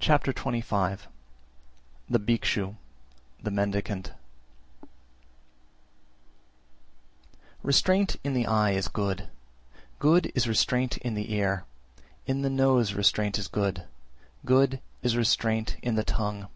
[0.00, 1.02] Chapter XXV.
[2.08, 2.74] The Bhikshu
[3.40, 4.18] (Mendicant) 360.
[7.62, 9.28] Restraint in the eye is good,
[10.00, 11.64] good is restraint in the ear,
[12.26, 13.84] in the nose restraint is good,
[14.44, 16.48] good is restraint in the tongue.